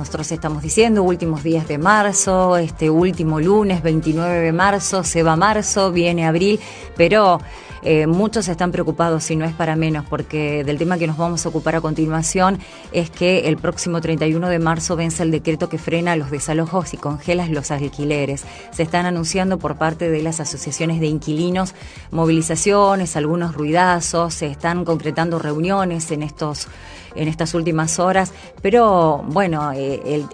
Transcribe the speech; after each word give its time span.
nosotros 0.00 0.32
estamos 0.32 0.62
diciendo, 0.62 1.02
últimos 1.02 1.42
días 1.42 1.68
de 1.68 1.76
marzo, 1.76 2.56
este 2.56 2.88
último 2.88 3.38
lunes 3.38 3.82
29 3.82 4.40
de 4.40 4.50
marzo, 4.50 5.04
se 5.04 5.22
va 5.22 5.36
marzo, 5.36 5.92
viene 5.92 6.26
abril, 6.26 6.58
pero 6.96 7.38
eh, 7.82 8.06
muchos 8.06 8.48
están 8.48 8.72
preocupados 8.72 9.30
y 9.30 9.36
no 9.36 9.44
es 9.44 9.52
para 9.52 9.76
menos, 9.76 10.06
porque 10.08 10.64
del 10.64 10.78
tema 10.78 10.96
que 10.96 11.06
nos 11.06 11.18
vamos 11.18 11.44
a 11.44 11.50
ocupar 11.50 11.76
a 11.76 11.82
continuación 11.82 12.58
es 12.92 13.10
que 13.10 13.48
el 13.48 13.58
próximo 13.58 14.00
31 14.00 14.48
de 14.48 14.58
marzo 14.58 14.96
vence 14.96 15.22
el 15.22 15.30
decreto 15.30 15.68
que 15.68 15.76
frena 15.76 16.16
los 16.16 16.30
desalojos 16.30 16.94
y 16.94 16.96
congela 16.96 17.46
los 17.48 17.70
alquileres. 17.70 18.44
Se 18.72 18.82
están 18.82 19.04
anunciando 19.04 19.58
por 19.58 19.76
parte 19.76 20.08
de 20.08 20.22
las 20.22 20.40
asociaciones 20.40 21.00
de 21.00 21.08
inquilinos 21.08 21.74
movilizaciones, 22.10 23.16
algunos 23.16 23.54
ruidazos, 23.54 24.32
se 24.32 24.46
están 24.46 24.86
concretando 24.86 25.38
reuniones 25.38 26.10
en 26.10 26.22
estos 26.22 26.68
en 27.14 27.28
estas 27.28 27.54
últimas 27.54 27.98
horas, 27.98 28.32
pero 28.62 29.24
bueno, 29.26 29.72
eh, 29.72 30.26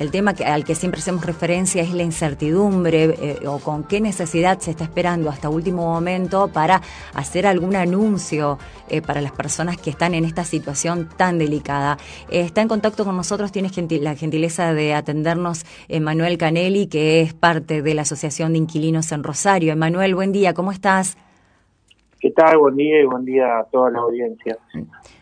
el 0.00 0.10
tema 0.10 0.34
al 0.46 0.64
que 0.64 0.74
siempre 0.74 1.02
hacemos 1.02 1.26
referencia 1.26 1.82
es 1.82 1.92
la 1.92 2.02
incertidumbre 2.02 3.04
eh, 3.04 3.46
o 3.46 3.58
con 3.58 3.84
qué 3.84 4.00
necesidad 4.00 4.58
se 4.58 4.70
está 4.70 4.84
esperando 4.84 5.28
hasta 5.28 5.50
último 5.50 5.84
momento 5.84 6.48
para 6.48 6.80
hacer 7.12 7.46
algún 7.46 7.76
anuncio 7.76 8.58
eh, 8.88 9.02
para 9.02 9.20
las 9.20 9.32
personas 9.32 9.76
que 9.76 9.90
están 9.90 10.14
en 10.14 10.24
esta 10.24 10.42
situación 10.46 11.10
tan 11.18 11.36
delicada. 11.36 11.98
Está 12.30 12.62
en 12.62 12.68
contacto 12.68 13.04
con 13.04 13.14
nosotros, 13.14 13.52
tienes 13.52 13.76
la 14.00 14.16
gentileza 14.16 14.72
de 14.72 14.94
atendernos 14.94 15.66
Emanuel 15.88 16.38
Canelli, 16.38 16.86
que 16.86 17.20
es 17.20 17.34
parte 17.34 17.82
de 17.82 17.92
la 17.92 18.02
Asociación 18.02 18.52
de 18.52 18.58
Inquilinos 18.58 19.12
en 19.12 19.22
Rosario. 19.22 19.70
Emanuel, 19.70 20.14
buen 20.14 20.32
día, 20.32 20.54
¿cómo 20.54 20.72
estás? 20.72 21.18
¿Qué 22.20 22.30
tal? 22.32 22.58
Buen 22.58 22.76
día 22.76 23.00
y 23.00 23.04
buen 23.06 23.24
día 23.24 23.60
a 23.60 23.64
toda 23.64 23.90
la 23.90 24.00
audiencia. 24.00 24.58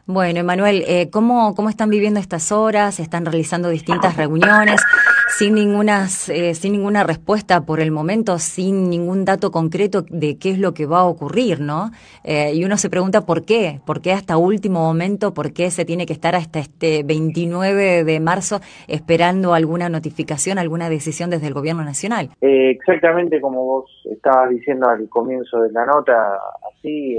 Bueno, 0.05 0.41
Emanuel, 0.41 0.83
eh, 0.88 1.11
¿cómo, 1.11 1.55
¿cómo 1.55 1.69
están 1.69 1.91
viviendo 1.91 2.19
estas 2.19 2.51
horas? 2.51 2.98
¿Están 2.98 3.24
realizando 3.24 3.69
distintas 3.69 4.16
reuniones 4.16 4.80
sin, 5.28 5.55
ninguna, 5.55 6.06
eh, 6.28 6.55
sin 6.55 6.73
ninguna 6.73 7.05
respuesta 7.05 7.62
por 7.62 7.80
el 7.80 7.90
momento, 7.90 8.38
sin 8.38 8.90
ningún 8.90 9.24
dato 9.24 9.51
concreto 9.51 10.02
de 10.02 10.38
qué 10.38 10.51
es 10.51 10.59
lo 10.59 10.74
que 10.74 10.87
va 10.87 11.01
a 11.01 11.04
ocurrir, 11.04 11.60
¿no? 11.60 11.90
Eh, 12.24 12.52
y 12.54 12.65
uno 12.65 12.76
se 12.76 12.90
pregunta 12.90 13.26
por 13.26 13.45
qué, 13.45 13.80
por 13.84 14.01
qué 14.01 14.12
hasta 14.12 14.37
último 14.37 14.80
momento, 14.80 15.34
por 15.34 15.52
qué 15.52 15.71
se 15.71 15.84
tiene 15.84 16.06
que 16.06 16.12
estar 16.12 16.34
hasta 16.34 16.59
este 16.59 17.02
29 17.02 18.04
de 18.04 18.21
marzo 18.21 18.60
esperando 18.87 19.54
alguna 19.54 19.88
notificación, 19.88 20.59
alguna 20.59 20.88
decisión 20.88 21.30
desde 21.30 21.49
el 21.49 21.54
Gobierno 21.54 21.84
Nacional. 21.84 22.30
exactamente 22.40 23.40
como 23.40 23.65
vos 23.65 23.90
estabas 24.10 24.51
diciendo 24.51 24.88
al 24.88 25.09
comienzo 25.09 25.60
de 25.62 25.73
la 25.73 25.84
nota, 25.87 26.38
así 26.73 27.18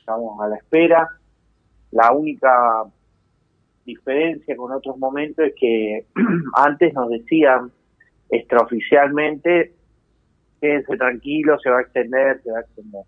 estamos 0.00 0.40
a 0.40 0.48
la 0.48 0.56
espera 0.56 1.08
la 1.94 2.12
única 2.12 2.84
diferencia 3.84 4.56
con 4.56 4.72
otros 4.72 4.96
momentos 4.98 5.46
es 5.46 5.54
que 5.58 6.06
antes 6.54 6.94
nos 6.94 7.10
decían 7.10 7.70
extraoficialmente, 8.30 9.72
quédense 10.60 10.96
tranquilo, 10.96 11.58
se 11.58 11.70
va 11.70 11.78
a 11.78 11.82
extender, 11.82 12.40
se 12.42 12.50
va 12.50 12.58
a 12.58 12.62
extender. 12.62 13.02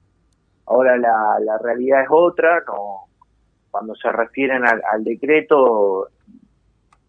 Ahora 0.67 0.97
la, 0.97 1.39
la 1.41 1.59
realidad 1.59 2.03
es 2.03 2.09
otra, 2.11 2.63
no 2.67 3.07
cuando 3.77 3.95
se 3.95 4.11
refieren 4.11 4.63
al, 4.65 5.05
decreto, 5.05 6.09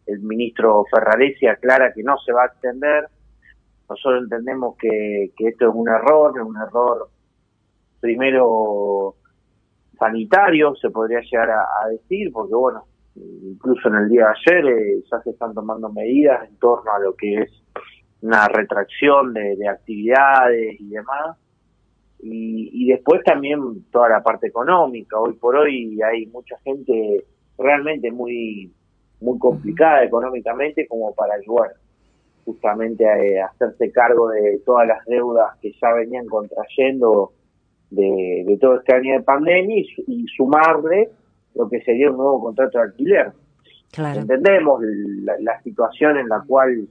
el 0.06 0.20
ministro 0.20 0.84
Ferraresi 0.92 1.48
aclara 1.48 1.94
que 1.94 2.04
no 2.04 2.18
se 2.18 2.34
va 2.34 2.44
a 2.44 2.48
extender. 2.48 3.08
Nosotros 3.90 4.23
entendemos 4.23 4.76
que, 4.76 5.32
que 5.38 5.48
esto 5.48 5.70
es 5.70 5.73
un 5.73 5.88
error, 5.88 6.34
es 6.36 6.44
un 6.44 6.58
error 6.58 7.08
primero 8.02 9.16
sanitario, 9.98 10.76
se 10.76 10.90
podría 10.90 11.22
llegar 11.22 11.52
a, 11.52 11.88
decir, 11.90 12.34
porque 12.34 12.54
bueno, 12.54 12.84
incluso 13.44 13.88
en 13.90 13.96
el 13.96 14.10
día 14.10 14.28
de 14.28 14.52
ayer 14.52 14.66
eh, 14.66 15.04
ya 15.12 15.22
se 15.22 15.32
están 15.32 15.54
tomando 15.54 15.90
medidas 15.90 16.48
en 16.48 16.56
torno 16.58 16.92
a 16.92 17.00
lo 17.00 17.16
que 17.16 17.42
es 17.42 17.52
una 18.22 18.48
retracción 18.48 19.34
de, 19.34 19.68
actividades 19.68 20.80
y 20.80 20.90
demás. 20.90 21.38
Y, 22.20 22.88
después 22.88 23.23
también 23.23 23.60
toda 23.92 24.10
la 24.10 24.23
parte 24.23 24.48
económica. 24.48 25.20
Hoy 25.20 25.33
por 25.33 25.56
hoy 25.56 26.00
hay 26.02 26.26
mucha 26.27 26.58
gente 26.64 27.26
realmente 27.58 28.11
muy 28.11 28.72
muy 29.20 29.39
complicada 29.39 30.04
económicamente 30.04 30.88
como 30.88 31.14
para 31.16 31.36
ayudar 31.36 31.72
justamente 32.45 33.06
a 33.08 33.48
hacerse 33.48 33.92
cargo 33.92 34.30
de 34.30 34.61
todas 34.66 34.88
las 34.88 35.04
deudas 35.06 35.58
que 35.60 35.73
ya 35.82 35.92
venían 35.94 36.27
contrayendo 36.27 37.33
de, 37.89 38.58
todo 38.61 38.77
este 38.77 38.95
año 38.95 39.14
de 39.14 39.23
pandemia 39.23 39.83
y, 40.08 40.26
sumarle 40.36 41.10
lo 41.58 41.68
que 41.68 41.82
sería 41.82 42.10
un 42.12 42.18
nuevo 42.18 42.42
contrato 42.42 42.78
de 42.78 42.84
alquiler. 42.86 43.32
Entendemos 43.98 44.82
la, 45.40 45.62
situación 45.62 46.18
en 46.18 46.28
la 46.28 46.44
cual 46.45 46.88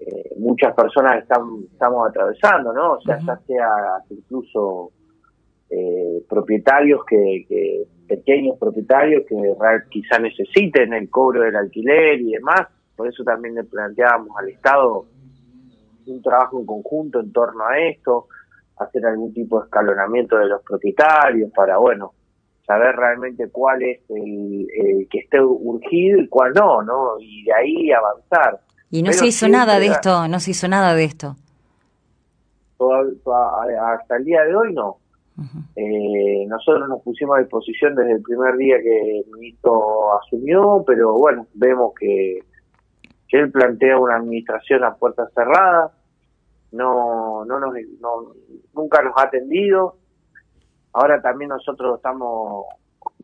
eh, 0.00 0.30
muchas 0.38 0.74
personas 0.74 1.22
están, 1.22 1.42
estamos 1.70 2.08
atravesando, 2.08 2.72
¿no? 2.72 2.94
O 2.94 3.00
sea, 3.02 3.18
ya 3.18 3.36
sea 3.46 3.68
incluso 4.08 4.90
eh, 5.68 6.24
propietarios 6.28 7.04
que, 7.06 7.86
pequeños 8.08 8.58
propietarios 8.58 9.22
que 9.28 9.36
quizá 9.90 10.18
necesiten 10.18 10.92
el 10.94 11.08
cobro 11.08 11.42
del 11.42 11.54
alquiler 11.54 12.20
y 12.20 12.32
demás. 12.32 12.66
Por 12.96 13.08
eso 13.08 13.22
también 13.22 13.54
le 13.54 13.64
planteábamos 13.64 14.36
al 14.36 14.48
Estado 14.48 15.06
un 16.06 16.22
trabajo 16.22 16.58
en 16.58 16.66
conjunto 16.66 17.20
en 17.20 17.30
torno 17.32 17.64
a 17.66 17.78
esto 17.78 18.26
hacer 18.78 19.06
algún 19.06 19.32
tipo 19.32 19.60
de 19.60 19.66
escalonamiento 19.66 20.38
de 20.38 20.46
los 20.46 20.62
propietarios 20.62 21.52
para, 21.52 21.76
bueno, 21.76 22.14
saber 22.70 22.94
realmente 22.94 23.50
cuál 23.50 23.82
es 23.82 23.98
el, 24.10 25.08
que 25.10 25.18
esté 25.18 25.40
urgido 25.40 26.20
y 26.20 26.28
cuál 26.28 26.52
no, 26.52 26.82
¿no? 26.82 27.18
Y 27.18 27.42
de 27.44 27.52
ahí 27.52 27.90
avanzar. 27.90 28.60
Y 28.90 29.02
no 29.02 29.12
se 29.12 29.26
hizo 29.26 29.48
nada 29.48 29.80
de 29.80 29.86
esto, 29.86 30.28
no 30.28 30.38
se 30.38 30.52
hizo 30.52 30.68
nada 30.68 30.94
de 30.94 31.04
esto. 31.04 31.34
hasta 32.78 34.16
el 34.16 34.24
día 34.24 34.42
de 34.42 34.54
hoy 34.54 34.72
no. 34.72 34.98
eh, 35.74 36.46
nosotros 36.46 36.88
nos 36.88 37.02
pusimos 37.02 37.38
a 37.38 37.40
disposición 37.40 37.96
desde 37.96 38.12
el 38.12 38.22
primer 38.22 38.56
día 38.56 38.76
que 38.80 39.18
el 39.18 39.26
ministro 39.32 40.16
asumió, 40.20 40.84
pero 40.86 41.14
bueno, 41.14 41.48
vemos 41.54 41.92
que, 41.98 42.38
que 43.28 43.38
él 43.38 43.50
plantea 43.50 43.98
una 43.98 44.16
administración 44.16 44.84
a 44.84 44.94
puertas 44.94 45.28
cerradas, 45.34 45.90
no, 46.70 47.44
no 47.46 47.58
nos, 47.58 47.74
no, 48.00 48.32
nunca 48.74 49.02
nos 49.02 49.14
ha 49.16 49.22
atendido. 49.22 49.96
Ahora 50.92 51.20
también 51.22 51.50
nosotros 51.50 51.96
estamos 51.96 52.66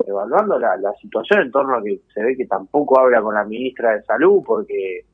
evaluando 0.07 0.59
la, 0.59 0.77
la 0.77 0.93
situación 0.95 1.43
en 1.43 1.51
torno 1.51 1.77
a 1.77 1.83
que 1.83 2.01
se 2.13 2.23
ve 2.23 2.37
que 2.37 2.47
tampoco 2.47 3.01
habla 3.01 3.21
con 3.21 3.35
la 3.35 3.45
ministra 3.45 3.93
de 3.93 4.03
Salud 4.03 4.43
porque 4.45 5.05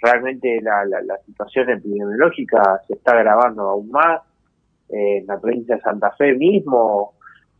realmente 0.00 0.60
la, 0.62 0.84
la, 0.84 1.18
situación 1.26 1.70
epidemiológica 1.70 2.80
se 2.86 2.94
está 2.94 3.12
agravando 3.12 3.62
aún 3.62 3.90
más. 3.90 4.22
en 4.88 5.26
la 5.26 5.38
provincia 5.38 5.76
de 5.76 5.82
Santa 5.82 6.12
Fe 6.12 6.34
mismo, 6.34 7.14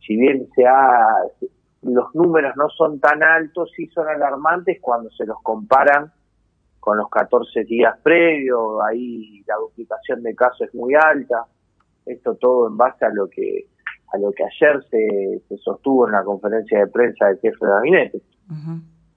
si 0.05 0.15
bien 0.15 0.47
se 0.55 0.65
ha, 0.65 1.07
los 1.83 2.15
números 2.15 2.55
no 2.55 2.69
son 2.69 2.99
tan 2.99 3.21
altos, 3.21 3.71
sí 3.75 3.87
son 3.87 4.07
alarmantes 4.07 4.79
cuando 4.81 5.09
se 5.11 5.25
los 5.25 5.37
comparan 5.43 6.11
con 6.79 6.97
los 6.97 7.09
14 7.09 7.65
días 7.65 7.97
previos, 8.01 8.81
ahí 8.87 9.43
la 9.45 9.55
duplicación 9.57 10.23
de 10.23 10.33
casos 10.33 10.61
es 10.61 10.73
muy 10.73 10.95
alta, 10.95 11.45
esto 12.05 12.35
todo 12.35 12.67
en 12.69 12.77
base 12.77 13.05
a 13.05 13.09
lo 13.09 13.29
que 13.29 13.67
a 14.11 14.17
lo 14.17 14.31
que 14.31 14.43
ayer 14.43 14.83
se, 14.89 15.41
se 15.47 15.57
sostuvo 15.57 16.07
en 16.07 16.13
la 16.13 16.23
conferencia 16.23 16.79
de 16.79 16.87
prensa 16.87 17.27
del 17.27 17.39
jefe 17.39 17.57
de 17.65 17.71
gabinete. 17.71 18.21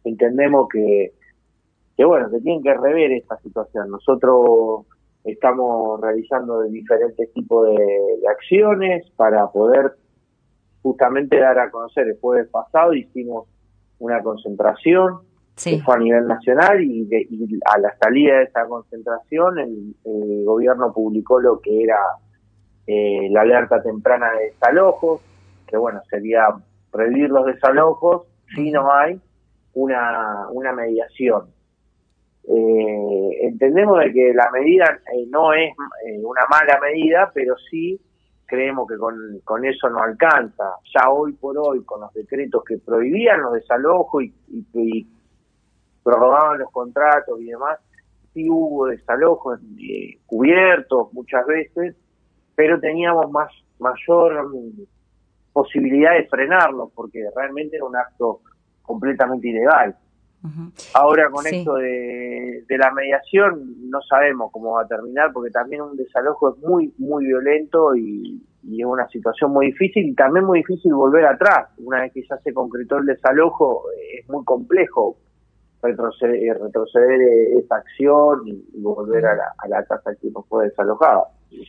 Entendemos 0.05 0.69
que, 0.69 1.13
que 1.97 2.05
bueno, 2.05 2.31
que 2.31 2.41
tienen 2.41 2.63
que 2.63 2.75
rever 2.75 3.13
esta 3.13 3.39
situación. 3.39 3.91
Nosotros 3.91 4.87
estamos 5.25 6.01
realizando 6.01 6.63
diferentes 6.63 7.33
tipos 7.33 7.69
de, 7.69 7.77
de 8.21 8.29
acciones 8.29 9.09
para 9.17 9.47
poder 9.51 9.93
justamente 10.83 11.39
dar 11.39 11.59
a 11.59 11.71
conocer. 11.71 12.09
El 12.09 12.19
jueves 12.21 12.49
pasado 12.49 12.93
hicimos 12.93 13.47
una 13.99 14.21
concentración 14.23 15.21
que 15.63 15.81
fue 15.81 15.95
a 15.95 15.99
nivel 15.99 16.27
nacional 16.27 16.83
y, 16.83 17.09
a 17.67 17.79
la 17.79 17.95
salida 17.99 18.39
de 18.39 18.45
esa 18.45 18.67
concentración 18.67 19.59
el, 19.59 20.45
gobierno 20.45 20.93
publicó 20.93 21.41
lo 21.41 21.61
que 21.61 21.85
era 21.85 21.97
eh, 22.87 23.29
la 23.31 23.43
alerta 23.43 23.83
temprana 23.83 24.33
de 24.33 24.47
desalojos, 24.47 25.21
que 25.67 25.77
bueno, 25.77 26.01
sería 26.11 26.47
prohibir 26.91 27.31
los 27.31 27.47
desalojos 27.47 28.27
si 28.55 28.71
no 28.71 28.93
hay 28.93 29.21
una, 29.75 30.49
una 30.51 30.73
mediación. 30.73 31.47
Eh, 32.49 33.39
entendemos 33.43 34.01
de 34.01 34.13
que 34.13 34.35
la 34.35 34.51
medida 34.51 34.99
eh, 35.15 35.27
no 35.31 35.53
es 35.53 35.73
una 36.23 36.43
mala 36.51 36.79
medida, 36.81 37.31
pero 37.33 37.55
sí 37.71 38.01
creemos 38.47 38.87
que 38.89 38.99
con, 38.99 39.17
con 39.45 39.65
eso 39.65 39.89
no 39.89 40.01
alcanza. 40.01 40.75
Ya 40.95 41.09
hoy 41.09 41.33
por 41.33 41.57
hoy, 41.57 41.85
con 41.85 42.01
los 42.01 42.13
decretos 42.13 42.63
que 42.65 42.79
prohibían 42.79 43.41
los 43.41 43.55
desalojos 43.55 44.25
y, 44.25 44.35
y 44.75 45.07
prorrogaban 46.03 46.59
los 46.59 46.71
contratos 46.71 47.41
y 47.41 47.47
demás, 47.47 47.79
sí 48.35 48.49
hubo 48.49 48.87
desalojos 48.87 49.61
eh, 49.81 50.19
cubiertos 50.27 51.13
muchas 51.13 51.47
veces, 51.47 51.97
pero 52.63 52.79
teníamos 52.79 53.29
más 53.33 53.51
mayor 53.81 54.49
mm, 54.51 54.85
posibilidad 55.53 56.13
de 56.13 56.29
frenarlo, 56.29 56.93
porque 56.95 57.19
realmente 57.35 57.75
era 57.75 57.85
un 57.85 57.97
acto 57.97 58.41
completamente 58.83 59.49
ilegal. 59.49 59.97
Ahora 60.95 61.29
con 61.31 61.45
esto 61.45 61.75
de, 61.75 62.65
de, 62.69 62.79
la 62.79 62.93
mediación 62.93 63.91
no 63.91 64.01
sabemos 64.03 64.51
cómo 64.53 64.75
va 64.75 64.83
a 64.83 64.87
terminar 64.87 65.33
porque 65.33 65.51
también 65.51 65.83
un 65.83 65.97
desalojo 65.97 66.55
es 66.55 66.59
muy, 66.59 66.93
muy 66.99 67.27
violento 67.27 67.97
y, 67.97 68.41
y 68.63 68.81
es 68.81 68.87
una 68.87 69.09
situación 69.09 69.53
muy 69.53 69.67
difícil 69.67 70.07
y 70.07 70.15
también 70.15 70.45
muy 70.45 70.61
difícil 70.61 70.95
volver 70.95 71.27
atrás. 71.27 71.69
Una 71.79 72.03
vez 72.03 72.13
que 72.13 72.23
ya 72.29 72.37
se 72.39 72.53
concretó 72.53 72.99
el 72.99 73.07
desalojo 73.07 73.85
es 74.19 74.29
muy 74.29 74.45
complejo 74.45 75.17
retroceder, 75.81 76.61
retroceder 76.61 77.21
esa 77.59 77.77
acción 77.77 78.43
y, 78.47 78.81
volver 78.81 79.27
a 79.27 79.35
la, 79.35 79.53
a 79.59 79.69
la 79.69 79.85
casa 79.85 80.13
que 80.21 80.31
no 80.31 80.45
fue 80.49 80.67
desalojada. 80.67 81.25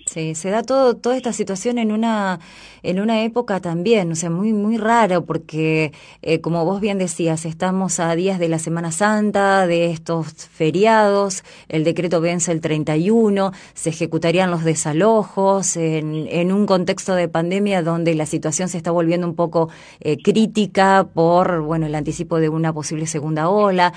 Sí, 0.05 0.35
se 0.35 0.49
da 0.49 0.63
todo, 0.63 0.95
toda 0.95 1.17
esta 1.17 1.33
situación 1.33 1.77
en 1.77 1.91
una, 1.91 2.39
en 2.83 2.99
una 2.99 3.23
época 3.23 3.59
también, 3.61 4.11
o 4.11 4.15
sea, 4.15 4.29
muy, 4.29 4.53
muy 4.53 4.77
raro, 4.77 5.25
porque 5.25 5.93
eh, 6.21 6.41
como 6.41 6.65
vos 6.65 6.81
bien 6.81 6.97
decías, 6.97 7.45
estamos 7.45 7.99
a 7.99 8.13
días 8.15 8.37
de 8.37 8.49
la 8.49 8.59
Semana 8.59 8.91
Santa, 8.91 9.65
de 9.65 9.91
estos 9.91 10.27
feriados, 10.47 11.43
el 11.69 11.83
decreto 11.83 12.21
vence 12.21 12.51
el 12.51 12.61
31, 12.61 13.51
se 13.73 13.89
ejecutarían 13.89 14.51
los 14.51 14.63
desalojos 14.63 15.77
en, 15.77 16.27
en 16.29 16.51
un 16.51 16.65
contexto 16.65 17.15
de 17.15 17.27
pandemia 17.27 17.81
donde 17.81 18.13
la 18.15 18.25
situación 18.25 18.69
se 18.69 18.77
está 18.77 18.91
volviendo 18.91 19.27
un 19.27 19.35
poco 19.35 19.69
eh, 19.99 20.17
crítica 20.21 21.07
por, 21.13 21.61
bueno, 21.61 21.87
el 21.87 21.95
anticipo 21.95 22.39
de 22.39 22.49
una 22.49 22.73
posible 22.73 23.07
segunda 23.07 23.49
ola. 23.49 23.93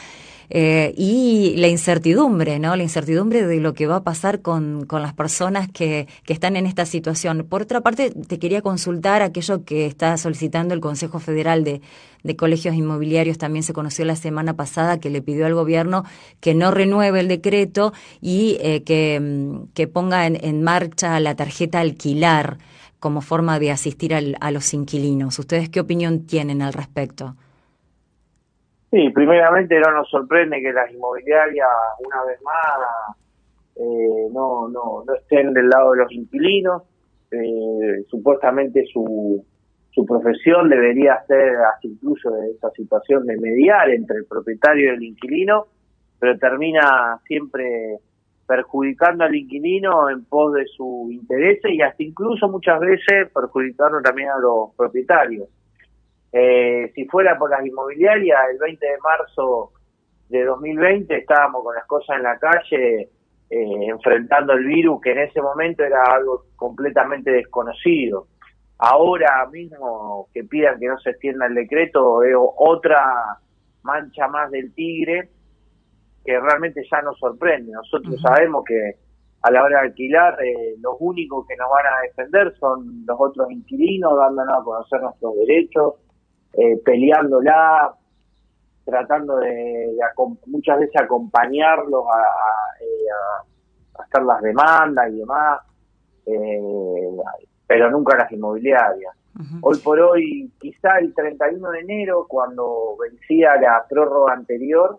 Eh, 0.50 0.94
y 0.96 1.54
la 1.56 1.68
incertidumbre, 1.68 2.58
¿no? 2.58 2.76
La 2.76 2.82
incertidumbre 2.82 3.46
de 3.46 3.60
lo 3.60 3.74
que 3.74 3.86
va 3.86 3.96
a 3.96 4.04
pasar 4.04 4.42
con, 4.42 4.86
con 4.86 5.02
las 5.02 5.12
personas 5.12 5.68
que, 5.72 6.06
que, 6.24 6.32
están 6.32 6.56
en 6.56 6.66
esta 6.66 6.86
situación. 6.86 7.46
Por 7.48 7.62
otra 7.62 7.80
parte, 7.80 8.10
te 8.10 8.38
quería 8.38 8.62
consultar 8.62 9.22
aquello 9.22 9.64
que 9.64 9.86
está 9.86 10.16
solicitando 10.16 10.74
el 10.74 10.80
Consejo 10.80 11.18
Federal 11.18 11.64
de, 11.64 11.80
de 12.22 12.36
Colegios 12.36 12.74
Inmobiliarios, 12.74 13.38
también 13.38 13.62
se 13.62 13.72
conoció 13.72 14.04
la 14.04 14.16
semana 14.16 14.54
pasada, 14.54 14.98
que 14.98 15.10
le 15.10 15.22
pidió 15.22 15.46
al 15.46 15.54
gobierno 15.54 16.04
que 16.40 16.54
no 16.54 16.70
renueve 16.70 17.20
el 17.20 17.28
decreto 17.28 17.92
y 18.20 18.58
eh, 18.60 18.82
que, 18.82 19.18
mm, 19.20 19.72
que, 19.74 19.86
ponga 19.86 20.26
en, 20.26 20.38
en, 20.44 20.62
marcha 20.62 21.18
la 21.20 21.34
tarjeta 21.36 21.80
alquilar 21.80 22.58
como 22.98 23.20
forma 23.20 23.58
de 23.58 23.70
asistir 23.70 24.14
al, 24.14 24.36
a 24.40 24.50
los 24.50 24.74
inquilinos. 24.74 25.38
¿Ustedes 25.38 25.68
qué 25.68 25.80
opinión 25.80 26.26
tienen 26.26 26.62
al 26.62 26.72
respecto? 26.72 27.36
Sí, 28.90 29.10
primeramente 29.10 29.78
no 29.80 29.92
nos 29.92 30.08
sorprende 30.08 30.60
que 30.60 30.72
las 30.72 30.90
inmobiliarias, 30.92 31.68
una 31.98 32.24
vez 32.24 32.40
más, 32.42 33.16
eh, 33.76 34.28
no, 34.32 34.68
no, 34.68 35.04
no 35.04 35.14
estén 35.14 35.52
del 35.52 35.68
lado 35.68 35.92
de 35.92 35.98
los 35.98 36.12
inquilinos. 36.12 36.82
Eh, 37.30 38.04
supuestamente 38.08 38.84
su, 38.92 39.44
su 39.90 40.06
profesión 40.06 40.68
debería 40.68 41.24
ser 41.26 41.56
hasta 41.56 41.88
incluso 41.88 42.30
de 42.30 42.50
esa 42.50 42.70
situación 42.70 43.26
de 43.26 43.36
mediar 43.38 43.90
entre 43.90 44.18
el 44.18 44.26
propietario 44.26 44.92
y 44.92 44.96
el 44.96 45.02
inquilino, 45.02 45.66
pero 46.20 46.38
termina 46.38 47.18
siempre 47.26 47.98
perjudicando 48.46 49.24
al 49.24 49.34
inquilino 49.34 50.08
en 50.08 50.24
pos 50.24 50.52
de 50.52 50.66
su 50.66 51.08
interés 51.10 51.60
y 51.64 51.82
hasta 51.82 52.02
incluso 52.02 52.48
muchas 52.48 52.78
veces 52.78 53.30
perjudicando 53.34 54.00
también 54.00 54.28
a 54.28 54.38
los 54.38 54.74
propietarios. 54.76 55.48
Eh, 56.38 56.92
si 56.94 57.06
fuera 57.06 57.38
por 57.38 57.48
las 57.48 57.64
inmobiliarias, 57.64 58.38
el 58.52 58.58
20 58.58 58.84
de 58.84 58.98
marzo 58.98 59.72
de 60.28 60.44
2020 60.44 61.16
estábamos 61.16 61.64
con 61.64 61.74
las 61.74 61.86
cosas 61.86 62.18
en 62.18 62.24
la 62.24 62.38
calle 62.38 63.08
eh, 63.48 63.86
enfrentando 63.88 64.52
el 64.52 64.66
virus 64.66 65.00
que 65.00 65.12
en 65.12 65.20
ese 65.20 65.40
momento 65.40 65.82
era 65.82 66.02
algo 66.02 66.44
completamente 66.56 67.30
desconocido. 67.30 68.26
Ahora 68.76 69.46
mismo 69.50 70.28
que 70.34 70.44
pidan 70.44 70.78
que 70.78 70.88
no 70.88 70.98
se 70.98 71.08
extienda 71.08 71.46
el 71.46 71.54
decreto 71.54 72.22
es 72.22 72.34
otra 72.36 73.38
mancha 73.82 74.28
más 74.28 74.50
del 74.50 74.74
tigre 74.74 75.30
que 76.22 76.38
realmente 76.38 76.82
ya 76.90 77.00
nos 77.00 77.18
sorprende. 77.18 77.72
Nosotros 77.72 78.20
sabemos 78.20 78.62
que 78.66 78.96
a 79.40 79.50
la 79.50 79.62
hora 79.64 79.80
de 79.80 79.86
alquilar 79.88 80.36
eh, 80.44 80.74
los 80.82 80.96
únicos 81.00 81.46
que 81.46 81.56
nos 81.56 81.70
van 81.70 81.86
a 81.86 82.02
defender 82.02 82.54
son 82.58 83.06
los 83.06 83.16
otros 83.18 83.50
inquilinos, 83.50 84.18
dándonos 84.18 84.60
a 84.60 84.64
conocer 84.64 85.00
nuestros 85.00 85.34
derechos, 85.36 85.94
eh, 86.56 86.80
peleándola, 86.84 87.94
tratando 88.84 89.36
de, 89.36 89.96
muchas 90.46 90.80
veces 90.80 91.00
acompañarlos 91.00 92.04
eh, 92.80 93.06
a, 93.98 94.02
hacer 94.02 94.22
las 94.22 94.40
demandas 94.42 95.10
y 95.10 95.18
demás, 95.18 95.60
eh, 96.26 97.16
pero 97.66 97.90
nunca 97.90 98.16
las 98.16 98.30
inmobiliarias. 98.32 99.14
Hoy 99.60 99.76
por 99.80 100.00
hoy, 100.00 100.50
quizá 100.58 100.98
el 100.98 101.12
31 101.12 101.70
de 101.70 101.80
enero, 101.80 102.24
cuando 102.26 102.96
vencía 102.98 103.56
la 103.56 103.84
prórroga 103.86 104.32
anterior, 104.32 104.98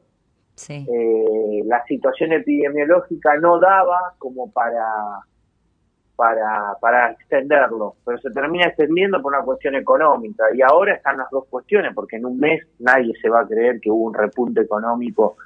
eh, 0.69 1.61
la 1.65 1.83
situación 1.85 2.33
epidemiológica 2.33 3.35
no 3.37 3.59
daba 3.59 4.13
como 4.17 4.51
para 4.51 4.85
para, 6.17 6.75
para 6.81 7.11
extenderlo, 7.11 7.95
pero 8.03 8.17
se 8.17 8.31
termina 8.31 8.65
extendiendo 8.65 9.21
por 9.21 9.33
una 9.33 9.45
cuestión 9.45 9.75
económica. 9.75 10.45
Y 10.53 10.61
ahora 10.63 10.95
están 10.95 11.17
las 11.17 11.29
dos 11.29 11.45
cuestiones, 11.47 11.93
porque 11.93 12.17
en 12.17 12.25
un 12.25 12.39
mes 12.39 12.67
nadie 12.79 13.13
se 13.21 13.29
va 13.29 13.41
a 13.41 13.47
creer 13.47 13.79
que 13.79 13.91
hubo 13.91 14.05
un 14.05 14.15
repunte 14.15 14.61
económico 14.61 15.37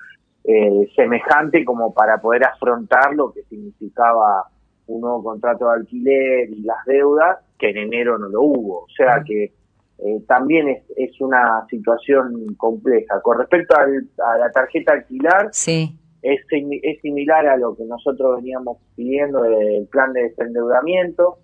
eh, 0.45 0.89
semejante 0.95 1.65
como 1.65 1.94
para 1.94 2.19
poder 2.19 2.45
afrontar 2.45 3.13
lo 3.13 3.33
que 3.33 3.44
significaba 3.44 4.45
un 4.88 5.01
nuevo 5.01 5.21
contrato 5.21 5.68
de 5.68 5.75
alquiler 5.75 6.50
y 6.50 6.62
las 6.63 6.83
deudas, 6.85 7.39
que 7.59 7.69
en 7.69 7.77
enero 7.77 8.18
no 8.18 8.29
lo 8.29 8.41
hubo. 8.41 8.77
O 8.85 8.89
sea 8.95 9.21
que 9.25 9.44
eh, 9.44 10.23
también 10.25 10.69
es, 10.69 10.83
es 10.95 11.19
una 11.19 11.65
situación 11.69 12.56
compleja. 12.56 13.21
Con 13.21 13.39
respecto 13.39 13.75
al, 13.77 14.07
a 14.25 14.38
la 14.38 14.50
tarjeta 14.51 14.94
alquilar, 14.94 15.50
sí 15.51 15.97
es, 16.21 16.41
es 16.50 17.01
similar 17.01 17.47
a 17.47 17.57
lo 17.57 17.75
que 17.75 17.85
nosotros 17.85 18.38
veníamos 18.38 18.77
pidiendo 18.95 19.41
del 19.41 19.88
plan 19.88 20.13
de 20.13 20.23
desendeudamiento, 20.23 21.38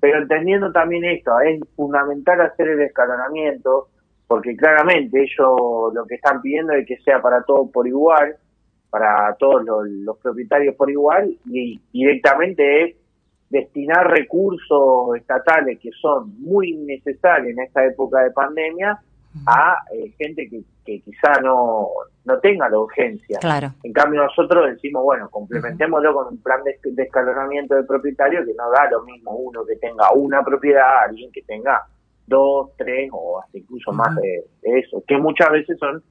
pero 0.00 0.18
entendiendo 0.18 0.72
también 0.72 1.04
esto, 1.04 1.40
es 1.40 1.60
fundamental 1.74 2.40
hacer 2.42 2.68
el 2.68 2.82
escalonamiento, 2.82 3.88
porque 4.26 4.56
claramente 4.56 5.22
ellos 5.22 5.94
lo 5.94 6.04
que 6.06 6.16
están 6.16 6.42
pidiendo 6.42 6.72
es 6.74 6.86
que 6.86 6.98
sea 6.98 7.22
para 7.22 7.42
todos 7.44 7.70
por 7.70 7.86
igual, 7.86 8.36
para 8.90 9.34
todos 9.38 9.62
los, 9.64 10.18
propietarios 10.18 10.74
por 10.74 10.90
igual, 10.90 11.34
y 11.46 11.80
directamente 11.92 12.84
es 12.84 12.96
destinar 13.48 14.10
recursos 14.10 15.16
estatales 15.16 15.78
que 15.78 15.90
son 15.92 16.34
muy 16.40 16.74
necesarios 16.74 17.56
en 17.56 17.64
esta 17.64 17.84
época 17.86 18.22
de 18.22 18.32
pandemia 18.32 18.98
a 19.46 19.78
eh, 19.92 20.12
gente 20.18 20.48
que, 20.48 20.62
que 20.84 21.00
quizá 21.00 21.40
no, 21.42 21.88
no 22.24 22.38
tenga 22.38 22.68
la 22.68 22.78
urgencia. 22.78 23.38
Claro. 23.38 23.74
En 23.82 23.92
cambio 23.92 24.22
nosotros 24.22 24.70
decimos, 24.70 25.02
bueno, 25.02 25.28
complementémoslo 25.30 26.14
con 26.14 26.28
un 26.28 26.42
plan 26.42 26.60
de, 26.64 27.02
escalonamiento 27.02 27.74
del 27.74 27.86
propietario 27.86 28.44
que 28.44 28.54
no 28.54 28.70
da 28.70 28.88
lo 28.90 29.02
mismo 29.04 29.32
uno 29.32 29.64
que 29.64 29.76
tenga 29.76 30.10
una 30.12 30.42
propiedad, 30.42 31.04
alguien 31.08 31.30
que 31.32 31.42
tenga 31.42 31.82
dos, 32.26 32.70
tres 32.76 33.10
o 33.12 33.40
hasta 33.40 33.58
incluso 33.58 33.92
más 33.92 34.16
de, 34.16 34.44
eso, 34.62 35.02
que 35.06 35.18
muchas 35.18 35.50
veces 35.50 35.78
son 35.78 36.02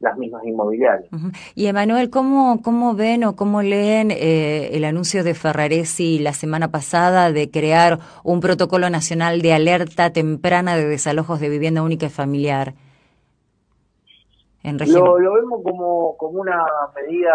las 0.00 0.16
mismas 0.16 0.44
inmobiliarias. 0.44 1.10
Y 1.56 1.66
Emanuel, 1.66 2.08
¿cómo, 2.08 2.62
¿cómo 2.62 2.94
ven 2.94 3.24
o 3.24 3.34
cómo 3.34 3.62
leen 3.62 4.12
eh, 4.12 4.70
el 4.72 4.84
anuncio 4.84 5.24
de 5.24 5.34
Ferraresi 5.34 6.20
la 6.20 6.32
semana 6.32 6.70
pasada 6.70 7.32
de 7.32 7.50
crear 7.50 7.98
un 8.22 8.40
protocolo 8.40 8.88
nacional 8.90 9.42
de 9.42 9.52
alerta 9.52 10.10
temprana 10.10 10.76
de 10.76 10.86
desalojos 10.86 11.40
de 11.40 11.48
vivienda 11.48 11.82
única 11.82 12.06
y 12.06 12.10
familiar? 12.10 12.74
En 14.68 14.92
lo, 14.92 15.18
lo, 15.18 15.34
vemos 15.34 15.62
como, 15.62 16.16
como 16.16 16.40
una 16.40 16.64
medida, 16.94 17.34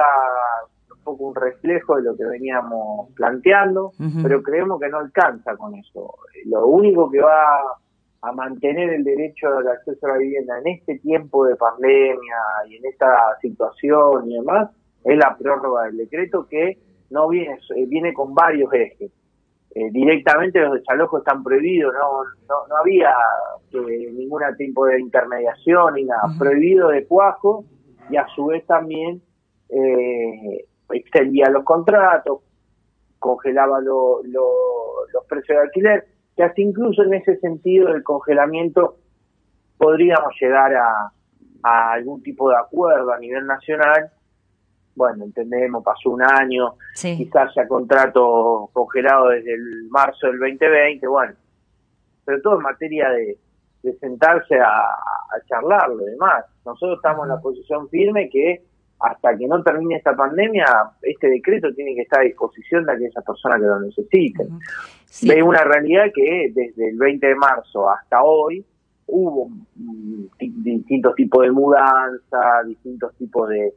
un 0.91 1.03
poco 1.03 1.25
un 1.25 1.35
reflejo 1.35 1.97
de 1.97 2.03
lo 2.03 2.15
que 2.15 2.25
veníamos 2.25 3.09
planteando, 3.15 3.91
pero 4.21 4.41
creemos 4.43 4.79
que 4.79 4.89
no 4.89 4.99
alcanza 4.99 5.55
con 5.57 5.75
eso. 5.75 6.15
Lo 6.45 6.67
único 6.67 7.09
que 7.09 7.21
va 7.21 7.59
a 8.21 8.31
mantener 8.31 8.89
el 8.89 9.03
derecho 9.03 9.47
al 9.57 9.67
acceso 9.67 10.05
a 10.07 10.11
la 10.11 10.17
vivienda 10.17 10.57
en 10.59 10.67
este 10.67 10.99
tiempo 10.99 11.45
de 11.45 11.55
pandemia 11.57 12.37
y 12.69 12.77
en 12.77 12.85
esta 12.85 13.37
situación 13.41 14.31
y 14.31 14.35
demás, 14.35 14.69
es 15.03 15.17
la 15.17 15.35
prórroga 15.37 15.83
del 15.83 15.97
decreto 15.97 16.47
que 16.47 16.77
no 17.09 17.27
viene, 17.27 17.59
eh, 17.75 17.85
viene 17.85 18.13
con 18.13 18.33
varios 18.33 18.73
ejes. 18.73 19.11
Eh, 19.75 19.89
directamente 19.91 20.59
los 20.59 20.73
desalojos 20.75 21.21
están 21.21 21.43
prohibidos, 21.43 21.93
no, 21.93 22.23
no, 22.47 22.67
no 22.67 22.77
había 22.77 23.11
eh, 23.71 24.11
ningún 24.13 24.41
tipo 24.55 24.85
de 24.85 24.99
intermediación 24.99 25.95
ni 25.95 26.03
nada, 26.03 26.21
prohibido 26.37 26.89
de 26.89 27.07
cuajo 27.07 27.65
y 28.09 28.17
a 28.17 28.27
su 28.35 28.45
vez 28.47 28.63
también 28.67 29.21
eh, 29.69 30.65
extendía 30.91 31.49
los 31.49 31.63
contratos, 31.63 32.41
congelaba 33.17 33.79
los 33.81 35.25
precios 35.27 35.57
de 35.57 35.63
alquiler 35.63 36.05
que 36.35 36.43
hasta 36.43 36.61
incluso 36.61 37.03
en 37.03 37.15
ese 37.15 37.37
sentido 37.37 37.91
del 37.91 38.03
congelamiento 38.03 38.97
podríamos 39.77 40.33
llegar 40.39 40.73
a, 40.75 41.11
algún 41.63 42.21
tipo 42.21 42.49
de 42.49 42.57
acuerdo 42.57 43.11
a 43.13 43.19
nivel 43.19 43.45
nacional. 43.47 44.11
Bueno, 44.95 45.23
entendemos, 45.23 45.83
pasó 45.83 46.11
un 46.11 46.21
año, 46.21 46.75
quizás 46.99 47.51
ya 47.55 47.67
contrato 47.67 48.69
congelado 48.73 49.29
desde 49.29 49.55
el 49.55 49.87
marzo 49.89 50.27
del 50.27 50.39
2020, 50.39 51.07
bueno, 51.07 51.33
pero 52.25 52.41
todo 52.41 52.57
en 52.57 52.61
materia 52.61 53.09
de, 53.09 53.37
de 53.81 53.97
sentarse 53.97 54.59
a, 54.59 54.67
a 54.67 55.45
charlarlo 55.47 56.03
y 56.03 56.11
demás. 56.11 56.45
Nosotros 56.65 56.97
estamos 56.97 57.23
en 57.23 57.29
la 57.29 57.41
posición 57.41 57.89
firme 57.89 58.29
que 58.29 58.63
hasta 58.99 59.37
que 59.37 59.47
no 59.47 59.61
termine 59.61 59.97
esta 59.97 60.15
pandemia, 60.15 60.65
este 61.01 61.27
decreto 61.27 61.73
tiene 61.73 61.93
que 61.93 62.03
estar 62.03 62.21
a 62.21 62.23
disposición 62.23 62.85
de 62.85 62.93
aquellas 62.93 63.23
personas 63.25 63.59
que 63.59 63.65
lo 63.65 63.79
necesiten. 63.81 64.59
Ve 65.23 65.43
una 65.43 65.63
realidad 65.63 66.05
que 66.13 66.51
desde 66.53 66.89
el 66.89 66.97
20 66.97 67.27
de 67.27 67.35
marzo 67.35 67.89
hasta 67.89 68.23
hoy 68.23 68.65
hubo 69.07 69.49
mm, 69.75 70.25
distintos 70.39 71.15
tipos 71.15 71.43
de 71.43 71.51
mudanza, 71.51 72.63
distintos 72.65 73.13
tipos 73.15 73.49
de, 73.49 73.73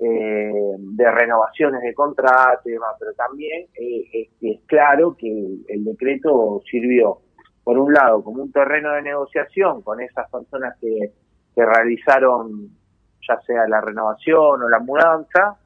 eh, 0.00 0.76
de 0.78 1.10
renovaciones 1.10 1.82
de 1.82 1.94
contrato 1.94 2.68
y 2.68 2.72
demás, 2.72 2.96
pero 2.98 3.12
también 3.12 3.66
eh, 3.74 4.28
es, 4.40 4.60
claro 4.66 5.16
que 5.16 5.28
el, 5.68 5.84
decreto 5.84 6.62
sirvió, 6.70 7.18
por 7.62 7.78
un 7.78 7.92
lado, 7.92 8.24
como 8.24 8.42
un 8.42 8.50
terreno 8.50 8.92
de 8.92 9.02
negociación 9.02 9.82
con 9.82 10.00
esas 10.00 10.30
personas 10.30 10.76
que, 10.80 11.12
que 11.54 11.66
realizaron 11.66 12.70
ya 13.28 13.40
sea 13.42 13.68
la 13.68 13.80
renovación 13.80 14.62
o 14.62 14.68
la 14.68 14.78
mudanza, 14.80 15.58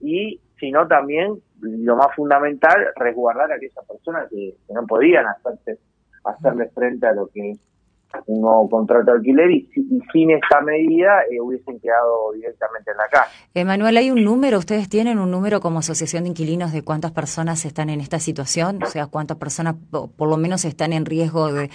y 0.00 0.40
sino 0.58 0.86
también, 0.88 1.40
lo 1.60 1.96
más 1.96 2.14
fundamental, 2.16 2.92
resguardar 2.96 3.52
a 3.52 3.56
aquellas 3.56 3.84
personas 3.86 4.28
que, 4.30 4.54
no 4.70 4.86
podían 4.86 5.26
hacerse, 5.26 5.78
hacerle 6.24 6.68
frente 6.70 7.06
a 7.06 7.12
lo 7.12 7.28
que 7.28 7.52
un 8.26 8.40
nuevo 8.40 8.68
contrato 8.68 9.10
de 9.10 9.18
alquiler 9.18 9.50
y, 9.50 9.68
sin 10.12 10.30
esta 10.30 10.60
medida 10.60 11.22
eh, 11.30 11.40
hubiesen 11.40 11.78
quedado 11.80 12.32
directamente 12.32 12.90
en 12.90 12.96
la 12.96 13.08
calle. 13.10 13.30
Emanuel, 13.54 13.96
¿hay 13.96 14.10
un 14.10 14.24
número? 14.24 14.58
¿Ustedes 14.58 14.88
tienen 14.88 15.18
un 15.18 15.30
número 15.30 15.60
como 15.60 15.80
asociación 15.80 16.24
de 16.24 16.30
inquilinos 16.30 16.72
de 16.72 16.82
cuántas 16.82 17.12
personas 17.12 17.64
están 17.64 17.90
en 17.90 18.00
esta 18.00 18.18
situación? 18.18 18.82
O 18.82 18.86
sea, 18.86 19.06
¿cuántas 19.06 19.36
personas 19.36 19.76
por 19.90 20.28
lo 20.28 20.36
menos 20.36 20.64
están 20.64 20.92
en 20.92 21.04
riesgo 21.04 21.52
de, 21.52 21.70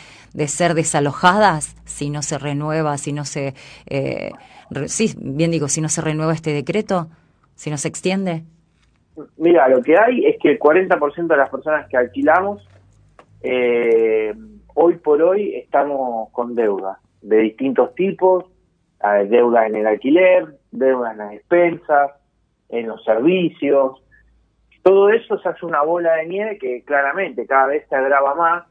ser 0.47 0.73
desalojadas 0.73 1.75
si 1.85 2.09
no 2.09 2.21
se 2.21 2.37
renueva, 2.37 2.97
si 2.97 3.13
no 3.13 3.25
se... 3.25 3.53
Eh, 3.87 4.31
sí, 4.87 5.13
bien 5.17 5.51
digo, 5.51 5.67
si 5.67 5.81
no 5.81 5.89
se 5.89 6.01
renueva 6.01 6.33
este 6.33 6.53
decreto, 6.53 7.07
si 7.55 7.69
no 7.69 7.77
se 7.77 7.87
extiende? 7.87 8.43
Mira, 9.37 9.67
lo 9.67 9.81
que 9.81 9.97
hay 9.97 10.25
es 10.25 10.37
que 10.41 10.51
el 10.51 10.59
40% 10.59 11.27
de 11.27 11.37
las 11.37 11.49
personas 11.49 11.87
que 11.89 11.97
alquilamos... 11.97 12.67
Eh, 13.41 14.33
hoy 14.75 14.96
por 14.96 15.22
hoy 15.22 15.56
estamos 15.56 16.30
con 16.32 16.56
deuda 16.56 17.00
de 17.22 17.38
distintos 17.38 17.94
tipos, 17.96 18.46
deuda 19.27 19.68
en 19.68 19.75
el 19.75 19.88
alquiler, 19.88 20.58
deuda 20.72 21.12
en 21.12 21.18
las 21.18 21.34
expensas, 21.34 22.12
en 22.70 22.88
los 22.88 23.03
servicios. 23.03 24.01
Todo 24.82 25.10
eso 25.10 25.38
se 25.39 25.50
hace 25.50 25.65
una 25.65 25.82
bola 25.82 26.15
de 26.15 26.27
nieve 26.27 26.58
que 26.58 26.84
claramente 26.84 27.46
cada 27.46 27.68
vez 27.68 27.88
se 27.88 27.96
agrava 27.96 28.36
más, 28.36 28.63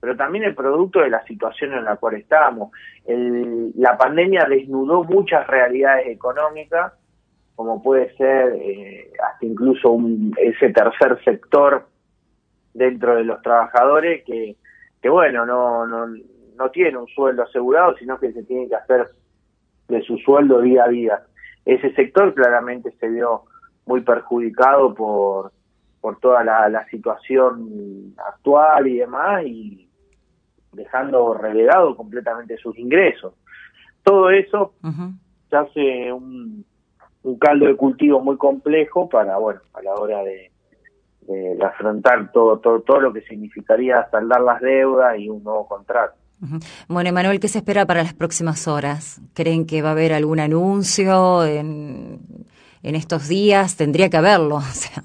pero 0.00 0.16
también 0.16 0.44
el 0.44 0.54
producto 0.54 1.00
de 1.00 1.10
la 1.10 1.24
situación 1.24 1.74
en 1.74 1.84
la 1.84 1.96
cual 1.96 2.16
estamos. 2.16 2.70
la 3.06 3.96
pandemia 3.98 4.46
desnudó 4.48 5.04
muchas 5.04 5.46
realidades 5.46 6.06
económicas, 6.08 6.92
como 7.56 7.82
puede 7.82 8.14
ser 8.16 8.54
eh, 8.54 9.10
hasta 9.22 9.44
incluso 9.44 9.90
un, 9.90 10.32
ese 10.38 10.70
tercer 10.70 11.18
sector 11.24 11.86
dentro 12.72 13.16
de 13.16 13.24
los 13.24 13.42
trabajadores 13.42 14.22
que 14.24 14.56
que 15.00 15.08
bueno, 15.08 15.46
no, 15.46 15.86
no, 15.86 16.06
no 16.56 16.70
tiene 16.70 16.98
un 16.98 17.06
sueldo 17.08 17.44
asegurado, 17.44 17.96
sino 17.96 18.18
que 18.18 18.32
se 18.32 18.42
tiene 18.42 18.68
que 18.68 18.74
hacer 18.74 19.08
de 19.88 20.02
su 20.02 20.18
sueldo 20.18 20.60
día 20.60 20.84
a 20.84 20.88
día. 20.88 21.22
Ese 21.64 21.94
sector 21.94 22.34
claramente 22.34 22.92
se 22.98 23.08
vio 23.08 23.44
muy 23.86 24.02
perjudicado 24.02 24.94
por, 24.94 25.52
por 26.00 26.18
toda 26.18 26.44
la, 26.44 26.86
situación 26.90 28.14
actual 28.16 28.86
y 28.86 28.98
demás, 28.98 29.44
y 29.44 29.88
dejando 30.72 31.34
relegado 31.34 31.96
completamente 31.96 32.56
sus 32.58 32.76
ingresos. 32.78 33.34
Todo 34.02 34.30
eso 34.30 34.74
se 35.50 35.56
hace 35.56 36.12
un, 36.12 36.64
un 37.22 37.38
caldo 37.38 37.66
de 37.66 37.76
cultivo 37.76 38.20
muy 38.20 38.36
complejo 38.36 39.08
para, 39.08 39.38
bueno, 39.38 39.60
a 39.74 39.82
la 39.82 39.94
hora 39.94 40.22
de, 40.22 40.50
de, 41.28 41.64
afrontar 41.64 42.32
todo, 42.32 42.58
todo, 42.58 42.80
todo 42.80 43.00
lo 43.00 43.12
que 43.12 43.20
significaría 43.22 44.08
saldar 44.10 44.40
las 44.40 44.60
deudas 44.60 45.18
y 45.18 45.28
un 45.28 45.42
nuevo 45.44 45.68
contrato. 45.68 46.14
Bueno, 46.88 47.10
Emanuel, 47.10 47.40
¿qué 47.40 47.48
se 47.48 47.58
espera 47.58 47.84
para 47.84 48.02
las 48.02 48.14
próximas 48.14 48.68
horas? 48.68 49.20
¿Creen 49.34 49.66
que 49.66 49.82
va 49.82 49.88
a 49.88 49.92
haber 49.92 50.12
algún 50.12 50.38
anuncio 50.38 51.44
en, 51.44 52.20
en 52.82 52.94
estos 52.94 53.28
días? 53.28 53.76
Tendría 53.76 54.08
que 54.08 54.16
haberlo. 54.16 54.56
O 54.58 54.60
sea, 54.60 55.02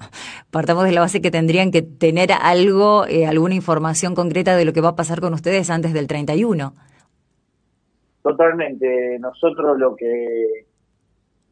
partamos 0.50 0.84
de 0.84 0.92
la 0.92 1.00
base 1.00 1.20
que 1.20 1.32
tendrían 1.32 1.72
que 1.72 1.82
tener 1.82 2.30
algo, 2.32 3.06
eh, 3.06 3.26
alguna 3.26 3.56
información 3.56 4.14
concreta 4.14 4.56
de 4.56 4.64
lo 4.64 4.72
que 4.72 4.80
va 4.80 4.90
a 4.90 4.96
pasar 4.96 5.20
con 5.20 5.34
ustedes 5.34 5.70
antes 5.70 5.92
del 5.92 6.06
31. 6.06 6.72
Totalmente. 8.22 9.18
Nosotros 9.18 9.76
lo 9.78 9.96
que 9.96 10.66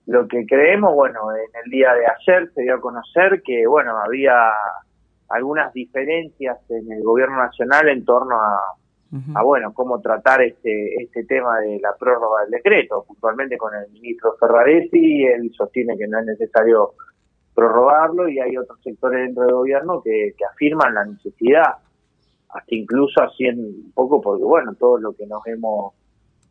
lo 0.06 0.26
que 0.26 0.44
creemos, 0.46 0.94
bueno, 0.94 1.20
en 1.32 1.64
el 1.64 1.70
día 1.70 1.92
de 1.94 2.06
ayer 2.06 2.50
se 2.54 2.62
dio 2.62 2.74
a 2.74 2.80
conocer 2.80 3.42
que, 3.42 3.66
bueno, 3.66 3.96
había 3.98 4.34
algunas 5.28 5.72
diferencias 5.72 6.58
en 6.70 6.92
el 6.92 7.02
gobierno 7.02 7.36
nacional 7.36 7.88
en 7.88 8.04
torno 8.04 8.36
a, 8.36 8.58
a 9.34 9.42
bueno, 9.42 9.72
cómo 9.72 10.00
tratar 10.00 10.42
este, 10.42 11.02
este 11.02 11.24
tema 11.24 11.60
de 11.60 11.78
la 11.80 11.94
prórroga 11.98 12.42
del 12.42 12.50
decreto, 12.50 13.04
puntualmente 13.06 13.56
con 13.56 13.74
el 13.74 13.90
ministro 13.92 14.34
Ferraresi, 14.40 15.24
él 15.24 15.50
sostiene 15.54 15.96
que 15.96 16.08
no 16.08 16.18
es 16.18 16.26
necesario 16.26 16.94
prorrogarlo 17.54 18.28
y 18.28 18.40
hay 18.40 18.56
otros 18.56 18.80
sectores 18.82 19.26
dentro 19.26 19.44
del 19.44 19.54
gobierno 19.54 20.02
que, 20.02 20.32
que 20.36 20.44
afirman 20.44 20.94
la 20.94 21.04
necesidad, 21.04 21.74
hasta 22.48 22.74
incluso 22.74 23.20
haciendo 23.22 23.62
un 23.62 23.92
poco 23.92 24.20
porque, 24.20 24.44
bueno, 24.44 24.74
todo 24.74 24.98
lo 24.98 25.12
que 25.12 25.26
nos 25.26 25.46
hemos 25.46 25.94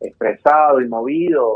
expresado 0.00 0.80
y 0.80 0.88
movido 0.88 1.52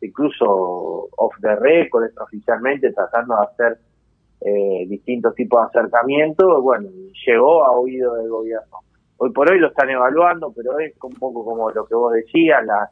incluso 0.00 1.08
off 1.16 1.34
the 1.40 1.56
record, 1.56 2.10
oficialmente 2.20 2.92
tratando 2.92 3.36
de 3.36 3.42
hacer 3.42 3.78
eh, 4.40 4.86
distintos 4.88 5.34
tipos 5.34 5.60
de 5.60 5.80
acercamientos, 5.80 6.62
bueno, 6.62 6.88
llegó 7.26 7.64
a 7.64 7.72
oído 7.72 8.14
del 8.14 8.28
gobierno. 8.30 8.78
Hoy 9.18 9.30
por 9.32 9.50
hoy 9.50 9.58
lo 9.58 9.68
están 9.68 9.90
evaluando, 9.90 10.52
pero 10.56 10.78
es 10.78 10.94
un 11.02 11.12
poco 11.12 11.44
como 11.44 11.70
lo 11.70 11.84
que 11.84 11.94
vos 11.94 12.14
decías, 12.14 12.64
las, 12.64 12.90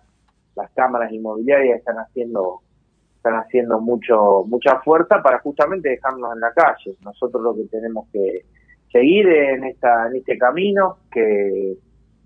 las 0.55 0.71
cámaras 0.73 1.11
inmobiliarias 1.13 1.79
están 1.79 1.97
haciendo 1.97 2.61
están 3.17 3.35
haciendo 3.35 3.81
mucho 3.81 4.45
mucha 4.47 4.79
fuerza 4.81 5.21
para 5.23 5.41
justamente 5.41 5.89
dejarnos 5.89 6.35
en 6.35 6.41
la 6.41 6.53
calle. 6.53 6.95
Nosotros 7.03 7.43
lo 7.43 7.55
que 7.55 7.65
tenemos 7.65 8.07
que 8.13 8.45
seguir 8.93 9.27
en 9.27 9.65
esta 9.65 10.07
en 10.09 10.17
este 10.17 10.37
camino 10.39 10.99
que 11.11 11.79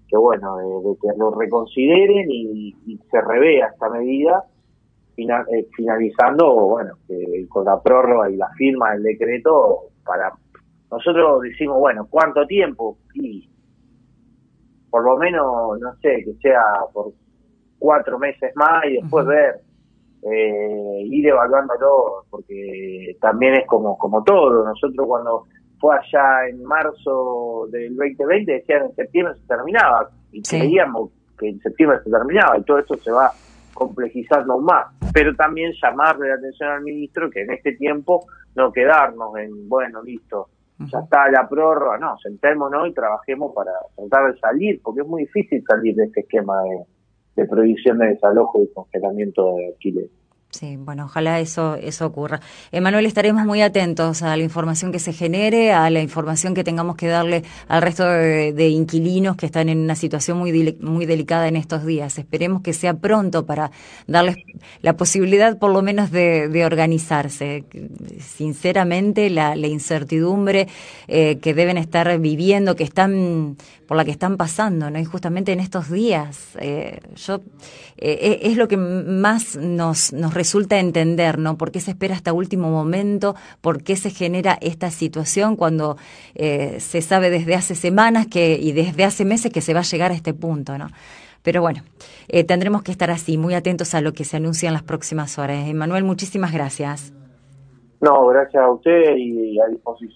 que 0.09 0.17
bueno 0.17 0.57
de, 0.57 0.97
que 1.01 1.17
lo 1.17 1.31
reconsideren 1.31 2.31
y, 2.31 2.77
y 2.87 2.99
se 3.11 3.21
revea 3.21 3.69
esta 3.69 3.89
medida 3.89 4.45
eh, 5.17 5.69
finalizando, 5.77 6.55
bueno, 6.55 6.95
con 7.49 7.65
la 7.65 7.81
prórroga 7.81 8.31
y 8.31 8.37
la 8.37 8.49
firma 8.51 8.93
del 8.93 9.03
decreto, 9.03 9.89
para 10.05 10.33
nosotros 10.91 11.43
decimos, 11.43 11.79
bueno, 11.79 12.07
¿cuánto 12.09 12.47
tiempo? 12.47 12.99
Y 13.15 13.49
por 14.91 15.05
lo 15.05 15.17
menos, 15.17 15.81
no 15.81 15.95
sé, 16.03 16.23
que 16.25 16.35
sea 16.43 16.63
por 16.93 17.13
cuatro 17.79 18.19
meses 18.19 18.53
más 18.57 18.85
y 18.85 19.01
después 19.01 19.27
ver, 19.27 19.61
eh, 20.23 21.03
ir 21.05 21.27
evaluándolo, 21.27 22.25
porque 22.31 23.17
también 23.21 23.55
es 23.55 23.67
como, 23.67 23.97
como 23.97 24.23
todo. 24.23 24.65
Nosotros 24.65 25.07
cuando 25.07 25.45
fue 25.81 25.97
allá 25.97 26.49
en 26.49 26.63
marzo 26.63 27.67
del 27.71 27.97
2020 27.97 28.53
decían 28.53 28.85
en 28.85 28.95
septiembre 28.95 29.35
se 29.35 29.47
terminaba 29.49 30.11
y 30.31 30.43
creíamos 30.43 31.11
que 31.39 31.49
en 31.49 31.59
septiembre 31.61 31.99
se 32.05 32.11
terminaba 32.11 32.57
y 32.59 32.63
todo 32.63 32.79
eso 32.79 32.95
se 32.97 33.11
va 33.11 33.33
complejizarlo 33.75 34.59
más, 34.59 34.87
pero 35.13 35.35
también 35.35 35.73
llamarle 35.81 36.29
la 36.29 36.35
atención 36.35 36.71
al 36.71 36.83
ministro 36.83 37.31
que 37.31 37.43
en 37.43 37.53
este 37.53 37.73
tiempo 37.77 38.27
no 38.55 38.73
quedarnos 38.73 39.37
en, 39.37 39.69
bueno, 39.69 40.03
listo, 40.03 40.49
ya 40.79 40.99
está 40.99 41.31
la 41.31 41.49
prórroga, 41.49 41.99
no, 41.99 42.17
sentémonos 42.19 42.89
y 42.89 42.93
trabajemos 42.93 43.53
para 43.55 43.73
tratar 43.97 44.33
de 44.33 44.41
salir, 44.41 44.81
porque 44.83 45.03
es 45.03 45.07
muy 45.07 45.23
difícil 45.23 45.63
salir 45.67 45.95
de 45.95 46.05
este 46.05 46.21
esquema 46.21 46.63
de, 46.63 46.85
de 47.37 47.49
prohibición 47.49 47.99
de 47.99 48.09
desalojo 48.09 48.63
y 48.63 48.73
congelamiento 48.73 49.55
de 49.57 49.67
alquiler. 49.69 50.09
Sí, 50.53 50.77
bueno, 50.77 51.07
ojalá 51.07 51.41
eso, 51.41 51.77
eso 51.77 52.05
ocurra. 52.05 52.41
Emanuel, 52.73 53.07
estaremos 53.07 53.47
muy 53.47 53.63
atentos 53.63 54.23
a 54.23 54.37
la 54.37 54.43
información 54.43 54.93
que 54.93 54.99
se 54.99 55.15
genere, 55.15 55.73
a 55.73 55.89
la 55.89 56.03
información 56.03 56.53
que 56.53 56.63
tengamos 56.63 56.97
que 56.97 57.07
darle 57.07 57.43
al 57.69 57.81
resto 57.81 58.07
de, 58.07 58.69
inquilinos 58.69 59.37
que 59.37 59.47
están 59.47 59.71
en 59.71 59.79
una 59.79 59.95
situación 59.97 60.37
muy, 60.37 60.77
muy 60.79 61.07
delicada 61.07 61.49
en 61.49 61.57
estos 61.57 61.87
días. 61.87 62.19
Esperemos 62.19 62.61
que 62.61 62.75
sea 62.75 62.93
pronto 62.93 63.47
para 63.47 63.71
darles 64.07 64.37
la 64.83 64.95
posibilidad 64.95 65.59
por 65.59 65.73
lo 65.73 65.81
menos 65.81 66.11
de, 66.11 66.63
organizarse. 66.67 67.65
Sinceramente, 68.21 69.31
la, 69.31 69.57
incertidumbre 69.57 70.69
eh, 71.09 71.39
que 71.39 71.55
deben 71.55 71.79
estar 71.79 72.19
viviendo, 72.19 72.77
que 72.77 72.85
están 72.85 73.57
por 73.87 73.97
la 73.97 74.05
que 74.05 74.11
están 74.11 74.39
pasando, 74.39 74.91
¿no? 74.91 74.99
Y 74.99 75.05
justamente 75.05 75.53
en 75.53 75.61
estos 75.61 75.91
días, 75.91 76.57
eh, 76.59 76.99
yo 77.15 77.43
eh, 77.99 78.41
es 78.43 78.57
lo 78.57 78.67
que 78.67 78.79
más 78.79 79.57
nos, 79.57 80.15
nos 80.15 80.33
resulta 80.43 80.81
entender, 80.81 81.39
¿no? 81.39 81.57
¿Por 81.57 81.71
qué 81.71 81.79
se 81.79 81.93
espera 81.93 82.17
hasta 82.17 82.33
último 82.33 82.69
momento? 82.69 83.37
¿Por 83.61 83.85
qué 83.85 83.95
se 83.95 84.11
genera 84.11 84.59
esta 84.61 84.91
situación 84.91 85.55
cuando 85.55 85.97
eh, 86.35 86.81
se 86.81 87.01
sabe 87.01 87.31
desde 87.31 87.55
hace 87.55 87.77
semanas 87.77 88.27
que 88.27 88.59
y 88.61 88.73
desde 88.73 89.05
hace 89.05 89.25
meses 89.25 89.53
que 89.53 89.61
se 89.61 89.73
va 89.73 89.81
a 89.81 89.85
llegar 89.85 90.11
a 90.11 90.15
este 90.15 90.35
punto, 90.35 90.77
¿no? 90.79 90.89
Pero 91.45 91.61
bueno, 91.61 91.83
eh, 92.27 92.43
tendremos 92.43 92.83
que 92.83 92.91
estar 92.91 93.11
así, 93.13 93.39
muy 93.39 93.55
atentos 93.55 93.95
a 93.95 94.01
lo 94.01 94.13
que 94.13 94.25
se 94.25 94.37
anuncia 94.37 94.67
en 94.67 94.73
las 94.73 94.83
próximas 94.83 95.39
horas. 95.39 95.69
Emanuel, 95.69 96.03
muchísimas 96.03 96.53
gracias. 96.53 97.13
No, 98.01 98.27
gracias 98.27 98.65
a 98.65 98.69
usted 98.69 99.17
y 99.17 99.61
a 99.61 99.67
disposición. 99.69 100.11